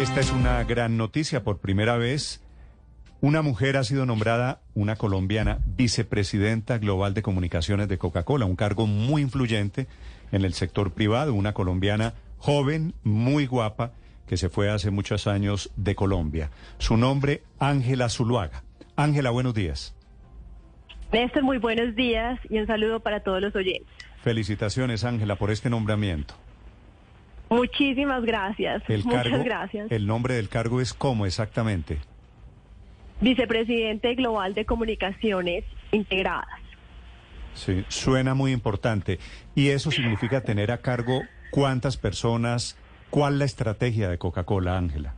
[0.00, 1.42] Esta es una gran noticia.
[1.42, 2.40] Por primera vez,
[3.20, 8.86] una mujer ha sido nombrada, una colombiana, vicepresidenta global de comunicaciones de Coca-Cola, un cargo
[8.86, 9.88] muy influyente
[10.30, 13.90] en el sector privado, una colombiana joven, muy guapa,
[14.28, 16.50] que se fue hace muchos años de Colombia.
[16.78, 18.62] Su nombre, Ángela Zuluaga.
[18.94, 19.96] Ángela, buenos días.
[21.12, 23.92] Néstor, muy buenos días y un saludo para todos los oyentes.
[24.22, 26.34] Felicitaciones, Ángela, por este nombramiento.
[27.50, 28.82] Muchísimas gracias.
[28.88, 29.90] El Muchas cargo, gracias.
[29.90, 31.98] El nombre del cargo es cómo exactamente.
[33.20, 36.60] Vicepresidente Global de Comunicaciones Integradas.
[37.54, 39.18] Sí, suena muy importante.
[39.54, 42.78] Y eso significa tener a cargo cuántas personas,
[43.10, 45.14] cuál la estrategia de Coca-Cola, Ángela.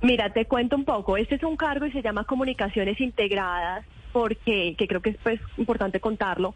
[0.00, 1.16] Mira, te cuento un poco.
[1.16, 5.40] Este es un cargo y se llama Comunicaciones Integradas porque, que creo que es pues,
[5.56, 6.54] importante contarlo,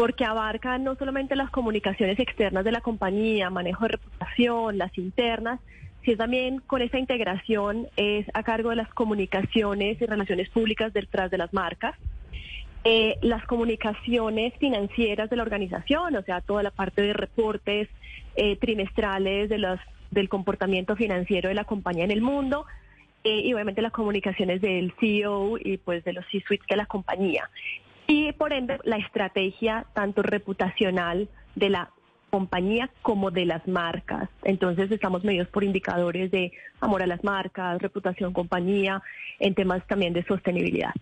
[0.00, 5.60] porque abarca no solamente las comunicaciones externas de la compañía, manejo de reputación, las internas,
[6.02, 11.30] sino también con esta integración es a cargo de las comunicaciones y relaciones públicas detrás
[11.30, 11.96] de las marcas.
[12.84, 17.90] Eh, las comunicaciones financieras de la organización, o sea, toda la parte de reportes
[18.36, 19.78] eh, trimestrales de los,
[20.10, 22.64] del comportamiento financiero de la compañía en el mundo,
[23.22, 27.50] eh, y obviamente las comunicaciones del CEO y pues de los C-suites de la compañía.
[28.10, 31.90] Y por ende la estrategia tanto reputacional de la
[32.28, 34.28] compañía como de las marcas.
[34.42, 36.50] Entonces estamos medidos por indicadores de
[36.80, 39.00] amor a las marcas, reputación compañía,
[39.38, 40.92] en temas también de sostenibilidad.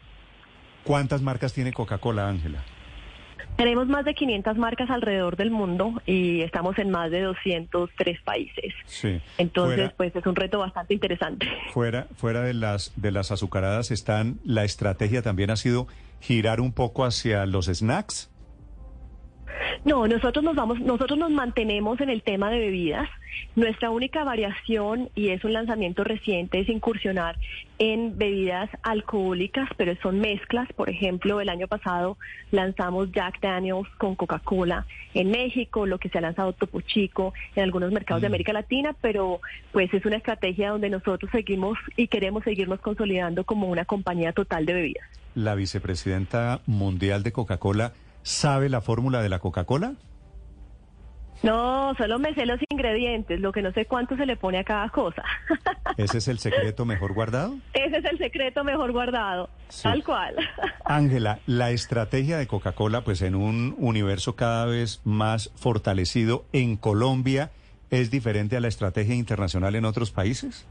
[0.85, 2.63] ¿Cuántas marcas tiene Coca-Cola, Ángela?
[3.57, 8.75] Tenemos más de 500 marcas alrededor del mundo y estamos en más de 203 países.
[8.87, 9.21] Sí.
[9.39, 11.47] Entonces, Fuera- pues es un reto bastante interesante.
[11.73, 15.87] Fuera, fuera de las de las azucaradas están, la estrategia también ha sido
[16.21, 18.31] girar un poco hacia los snacks.
[19.85, 23.09] No, nosotros nos vamos, nosotros nos mantenemos en el tema de bebidas.
[23.55, 27.37] Nuestra única variación y es un lanzamiento reciente es incursionar
[27.79, 30.73] en bebidas alcohólicas, pero son mezclas.
[30.73, 32.19] Por ejemplo, el año pasado
[32.51, 37.63] lanzamos Jack Daniels con Coca-Cola en México, lo que se ha lanzado Topo Chico en
[37.63, 39.41] algunos mercados de América Latina, pero
[39.73, 44.67] pues es una estrategia donde nosotros seguimos y queremos seguirnos consolidando como una compañía total
[44.67, 45.09] de bebidas.
[45.35, 47.93] La vicepresidenta mundial de Coca-Cola
[48.23, 49.95] sabe la fórmula de la Coca-Cola.
[51.41, 54.65] No, solo me sé los ingredientes, lo que no sé cuánto se le pone a
[54.65, 55.23] cada cosa.
[55.97, 57.57] Ese es el secreto mejor guardado.
[57.75, 59.85] Ese es el secreto mejor guardado, Sí.
[59.85, 60.35] tal cual.
[60.85, 67.53] Ángela, la estrategia de Coca-Cola, pues en un universo cada vez más fortalecido en Colombia,
[67.91, 70.67] ¿es diferente a la estrategia internacional en otros países?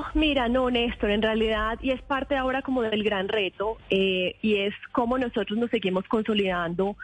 [0.00, 4.34] No, mira, no, Néstor, en realidad, y es parte ahora como del gran reto, eh,
[4.40, 6.96] y es cómo nosotros nos seguimos consolidando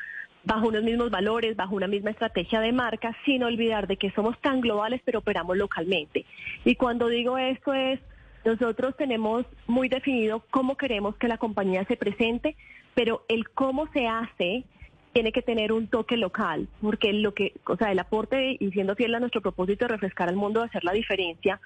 [0.44, 4.40] bajo unos mismos valores, bajo una misma estrategia de marca, sin olvidar de que somos
[4.40, 6.24] tan globales, pero operamos localmente.
[6.64, 8.00] Y cuando digo esto es,
[8.46, 12.56] nosotros tenemos muy definido cómo queremos que la compañía se presente,
[12.94, 14.64] pero el cómo se hace
[15.12, 18.94] tiene que tener un toque local, porque lo que, o sea, el aporte y siendo
[18.94, 21.60] fiel a nuestro propósito de refrescar al mundo, de hacer la diferencia,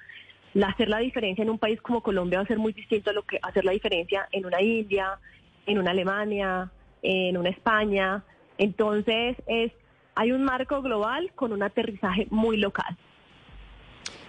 [0.65, 3.22] hacer la diferencia en un país como Colombia va a ser muy distinto a lo
[3.22, 5.19] que hacer la diferencia en una India,
[5.66, 6.71] en una Alemania,
[7.03, 8.25] en una España.
[8.59, 9.72] Entonces es
[10.15, 12.97] hay un marco global con un aterrizaje muy local.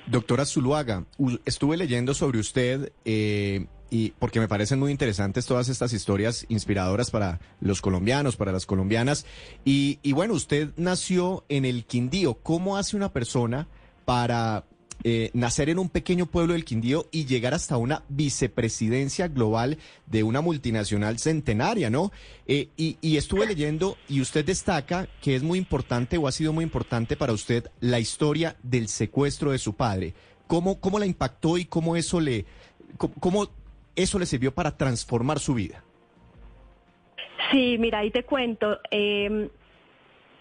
[0.08, 1.06] Doctora Zuluaga,
[1.46, 7.12] estuve leyendo sobre usted eh, y porque me parecen muy interesantes todas estas historias inspiradoras
[7.12, 9.26] para los colombianos, para las colombianas.
[9.66, 12.36] Y, y bueno, usted nació en el Quindío.
[12.36, 13.68] ¿Cómo hace una persona
[14.06, 14.64] para
[15.04, 20.24] eh, nacer en un pequeño pueblo del Quindío y llegar hasta una vicepresidencia global de
[20.24, 22.12] una multinacional centenaria, ¿no?
[22.48, 26.54] Eh, y, y estuve leyendo y usted destaca que es muy importante o ha sido
[26.54, 30.14] muy importante para usted la historia del secuestro de su padre.
[30.48, 32.46] ¿Cómo, cómo la impactó y cómo eso le,
[32.98, 33.48] cómo,
[33.96, 35.84] eso le sirvió para transformar su vida?
[37.52, 38.80] Sí, mira, ahí te cuento.
[38.92, 39.50] Eh,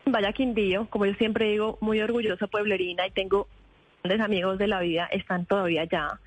[0.06, 3.48] vaya Quindío, como yo siempre digo, muy orgullosa pueblerina y tengo
[4.02, 6.18] grandes amigos de la vida, están todavía allá.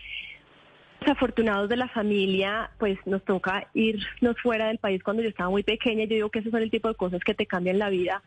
[1.00, 5.64] Desafortunados de la familia, pues nos toca irnos fuera del país cuando yo estaba muy
[5.64, 6.06] pequeña.
[6.06, 8.22] Yo digo que esos son el tipo de cosas que te cambian la vida.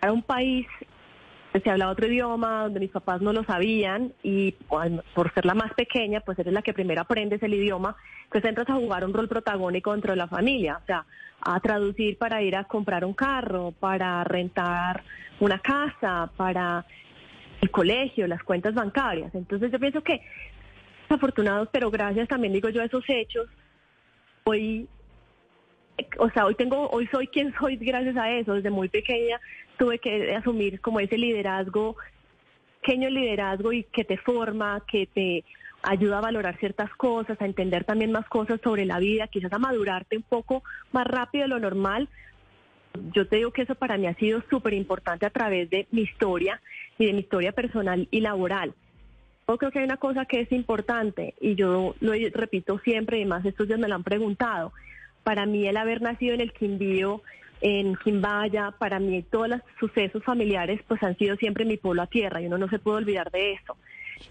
[0.00, 0.66] Para un país
[1.60, 4.52] se hablaba otro idioma, donde mis papás no lo sabían y
[5.14, 7.96] por ser la más pequeña, pues eres la que primero aprendes el idioma,
[8.30, 11.04] pues entras a jugar un rol protagónico dentro de la familia, o sea,
[11.40, 15.02] a traducir para ir a comprar un carro, para rentar
[15.40, 16.86] una casa, para
[17.62, 19.34] el colegio, las cuentas bancarias.
[19.34, 20.20] Entonces yo pienso que
[21.08, 23.48] afortunados, pero gracias también digo yo a esos hechos,
[24.44, 24.88] hoy
[26.18, 28.54] o sea, hoy tengo, hoy soy quien soy gracias a eso.
[28.54, 29.40] Desde muy pequeña
[29.78, 31.96] tuve que asumir como ese liderazgo,
[32.80, 35.44] pequeño liderazgo y que te forma, que te
[35.82, 39.58] ayuda a valorar ciertas cosas, a entender también más cosas sobre la vida, quizás a
[39.58, 40.62] madurarte un poco
[40.92, 42.08] más rápido de lo normal.
[43.14, 46.02] Yo te digo que eso para mí ha sido súper importante a través de mi
[46.02, 46.60] historia
[46.98, 48.74] y de mi historia personal y laboral.
[49.48, 53.24] Yo creo que hay una cosa que es importante y yo lo repito siempre y
[53.24, 54.72] más estos días me lo han preguntado
[55.22, 57.22] para mí el haber nacido en el Quindío,
[57.60, 62.06] en Quimbaya, para mí todos los sucesos familiares pues han sido siempre mi pueblo a
[62.06, 63.76] tierra y uno no se puede olvidar de eso.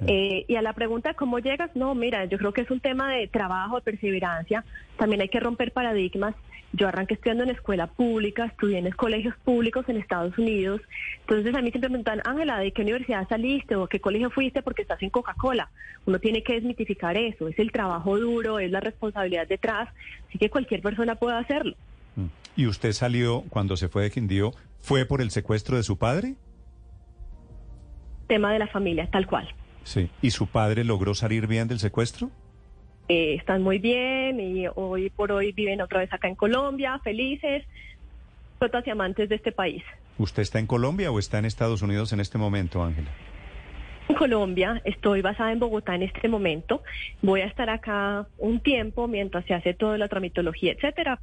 [0.08, 3.14] Eh, y a la pregunta cómo llegas, no, mira, yo creo que es un tema
[3.14, 4.64] de trabajo, de perseverancia,
[4.98, 6.36] también hay que romper paradigmas
[6.74, 10.82] yo arranqué estudiando en escuela pública, estudié en colegios públicos en Estados Unidos.
[11.22, 14.62] Entonces a mí siempre me preguntan, Ángela, ¿de qué universidad saliste o qué colegio fuiste
[14.62, 15.70] porque estás en Coca-Cola?
[16.06, 19.90] Uno tiene que desmitificar eso, es el trabajo duro, es la responsabilidad detrás,
[20.30, 21.76] así que cualquier persona puede hacerlo.
[22.16, 22.28] Mm.
[22.56, 26.36] ¿Y usted salió cuando se fue de Quindío, fue por el secuestro de su padre?
[28.28, 29.54] Tema de la familia, tal cual.
[29.84, 30.10] Sí.
[30.22, 32.30] ¿Y su padre logró salir bien del secuestro?
[33.10, 37.66] Eh, están muy bien y hoy por hoy viven otra vez acá en Colombia, felices,
[38.60, 39.84] todos y amantes de este país.
[40.18, 43.10] ¿Usted está en Colombia o está en Estados Unidos en este momento, Ángela?
[44.08, 46.84] En Colombia, estoy basada en Bogotá en este momento.
[47.22, 51.20] Voy a estar acá un tiempo mientras se hace toda la tramitología, etcétera.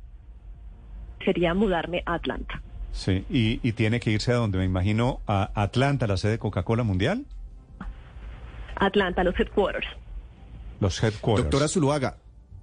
[1.25, 2.63] Sería mudarme a Atlanta.
[2.93, 6.39] Sí, y, y tiene que irse a donde me imagino, a Atlanta, la sede de
[6.39, 7.25] Coca-Cola Mundial.
[8.81, 9.87] Atlanta, los headquarters.
[10.81, 11.45] Los headquarters.
[11.45, 12.19] Doctora Zuluaga,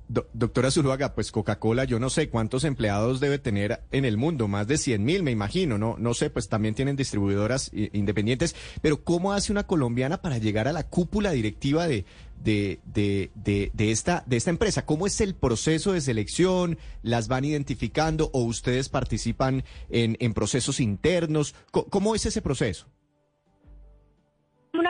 [0.07, 4.67] doctora Zuluaga, pues Coca-Cola, yo no sé cuántos empleados debe tener en el mundo, más
[4.67, 5.95] de 100 mil, me imagino, ¿no?
[5.97, 10.73] No sé, pues también tienen distribuidoras independientes, pero ¿cómo hace una colombiana para llegar a
[10.73, 12.06] la cúpula directiva de,
[12.44, 13.31] de, de,
[13.73, 14.85] de, esta, de esta empresa?
[14.85, 16.77] ¿Cómo es el proceso de selección?
[17.01, 21.56] ¿Las van identificando o ustedes participan en, en procesos internos?
[21.71, 22.88] ¿Cómo es ese proceso?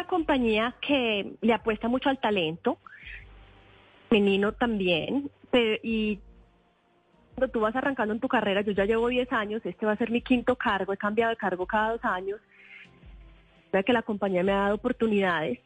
[0.05, 2.77] Compañía que le apuesta mucho al talento,
[4.09, 5.29] femenino también,
[5.83, 6.19] y
[7.35, 9.97] cuando tú vas arrancando en tu carrera, yo ya llevo 10 años, este va a
[9.97, 12.39] ser mi quinto cargo, he cambiado de cargo cada dos años,
[13.73, 15.59] ya que la compañía me ha dado oportunidades.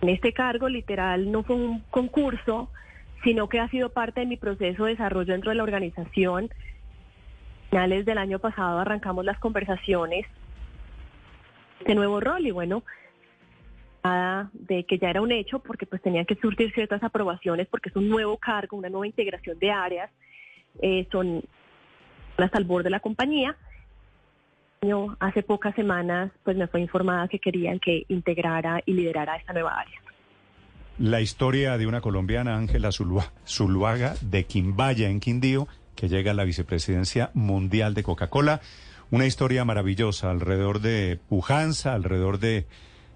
[0.00, 2.70] En este cargo, literal, no fue un concurso,
[3.22, 6.50] sino que ha sido parte de mi proceso de desarrollo dentro de la organización.
[7.70, 10.26] Finales del año pasado arrancamos las conversaciones
[11.84, 12.82] de nuevo rol y bueno,
[14.52, 17.96] de que ya era un hecho porque pues tenían que surtir ciertas aprobaciones porque es
[17.96, 20.10] un nuevo cargo, una nueva integración de áreas,
[20.80, 21.42] eh, son
[22.36, 23.56] las al borde de la compañía.
[25.20, 29.78] Hace pocas semanas pues me fue informada que querían que integrara y liderara esta nueva
[29.78, 30.00] área.
[30.98, 36.44] La historia de una colombiana, Ángela Zuluaga, de Quimbaya en Quindío, que llega a la
[36.44, 38.60] vicepresidencia mundial de Coca-Cola.
[39.12, 42.66] Una historia maravillosa alrededor de pujanza, alrededor de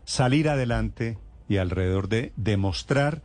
[0.04, 1.16] salir adelante
[1.48, 3.22] y alrededor de demostrar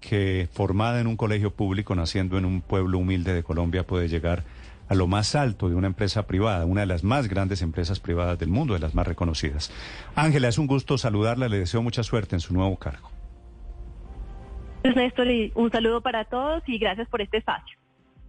[0.00, 4.44] que formada en un colegio público, naciendo en un pueblo humilde de Colombia, puede llegar
[4.88, 8.38] a lo más alto de una empresa privada, una de las más grandes empresas privadas
[8.38, 9.70] del mundo, de las más reconocidas.
[10.14, 13.10] Ángela, es un gusto saludarla, le deseo mucha suerte en su nuevo cargo.
[14.82, 17.83] Néstor, un saludo para todos y gracias por este espacio.